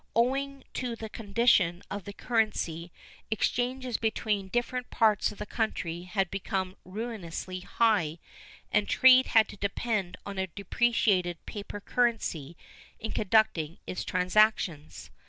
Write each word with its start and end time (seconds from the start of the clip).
Owing 0.15 0.63
to 0.73 0.95
the 0.95 1.09
condition 1.09 1.83
of 1.91 2.05
the 2.05 2.11
currency, 2.13 2.91
exchanges 3.29 3.97
between 3.97 4.47
different 4.47 4.89
parts 4.89 5.31
of 5.31 5.37
the 5.37 5.45
country 5.45 6.05
had 6.11 6.31
become 6.31 6.75
ruinously 6.83 7.59
high 7.59 8.17
and 8.71 8.89
trade 8.89 9.27
had 9.27 9.47
to 9.49 9.57
depend 9.57 10.17
on 10.25 10.39
a 10.39 10.47
depreciated 10.47 11.45
paper 11.45 11.79
currency 11.79 12.57
in 12.99 13.11
conducting 13.11 13.77
its 13.85 14.03
transactions. 14.03 15.11